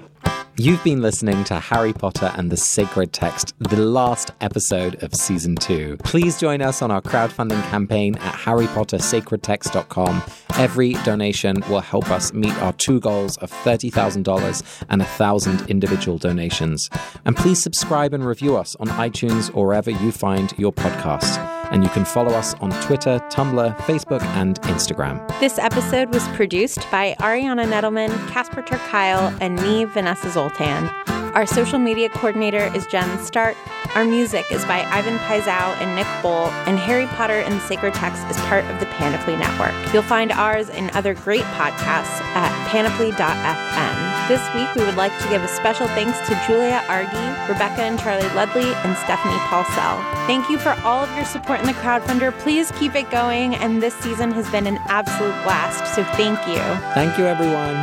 [0.59, 5.55] You've been listening to Harry Potter and the Sacred Text, the last episode of season
[5.55, 5.95] two.
[6.03, 10.21] Please join us on our crowdfunding campaign at harrypottersacredtext.com.
[10.55, 16.89] Every donation will help us meet our two goals of $30,000 and 1,000 individual donations.
[17.23, 21.83] And please subscribe and review us on iTunes or wherever you find your podcasts and
[21.83, 25.25] you can follow us on Twitter, Tumblr, Facebook, and Instagram.
[25.39, 30.89] This episode was produced by Ariana Nedelman, Casper ter Kuile, and me, Vanessa Zoltan.
[31.35, 33.55] Our social media coordinator is Jen Stark.
[33.95, 37.93] Our music is by Ivan Paisau and Nick Bowl, and Harry Potter and the Sacred
[37.93, 39.73] Text is part of the Panoply Network.
[39.93, 44.08] You'll find ours and other great podcasts at panoply.fm.
[44.29, 47.97] This week, we would like to give a special thanks to Julia Argy, Rebecca and
[47.99, 49.99] Charlie Ludley, and Stephanie Paulsell.
[50.27, 52.37] Thank you for all of your support in the crowdfunder.
[52.37, 56.61] Please keep it going, and this season has been an absolute blast, so thank you.
[56.93, 57.75] Thank you, everyone.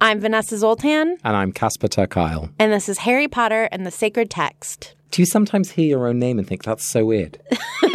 [0.00, 1.18] I'm Vanessa Zoltan.
[1.24, 2.52] And I'm Casper ter Kuile.
[2.60, 4.94] And this is Harry Potter and the Sacred Text.
[5.10, 7.40] Do you sometimes hear your own name and think that's so weird?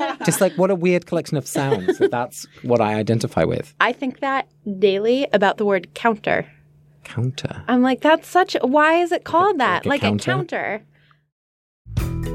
[0.00, 1.98] like, just like what a weird collection of sounds.
[1.98, 3.74] that's what I identify with.
[3.80, 4.48] I think that
[4.78, 6.46] daily about the word counter.
[7.04, 7.62] Counter.
[7.68, 8.56] I'm like, that's such.
[8.62, 9.86] Why is it called like that?
[9.86, 10.82] a Like a counter.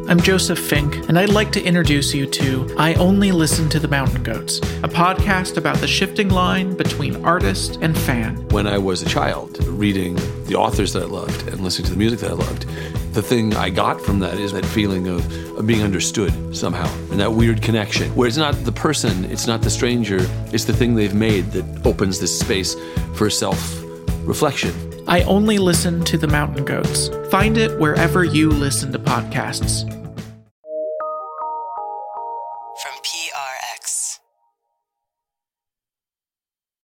[0.08, 3.88] I'm Joseph Fink, and I'd like to introduce you to I Only Listen to the
[3.88, 8.36] Mountain Goats, a podcast about the shifting line between artist and fan.
[8.50, 10.16] when I was a child, reading
[10.46, 12.68] the authors that I loved and listening to the music that I loved,
[13.14, 15.26] the thing I got from that is that feeling of,
[15.58, 19.64] of being understood somehow and that weird connection where it's not the person, it's not
[19.64, 20.20] the stranger,
[20.54, 22.76] it's the thing they've made that opens this space
[23.16, 23.82] for self
[24.24, 24.74] reflection.
[25.08, 27.10] I Only Listen to the Mountain Goats.
[27.30, 30.05] Find it wherever you listen to podcasts.